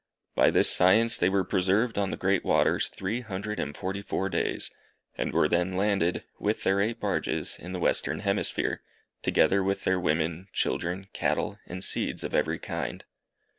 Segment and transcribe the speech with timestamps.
[0.33, 4.29] By this science they were preserved on the great waters three hundred and forty four
[4.29, 4.71] days,
[5.15, 8.81] and were then landed, with their eight barges, in the western hemisphere,
[9.21, 13.03] together with their women, children, cattle, and seeds of every kind.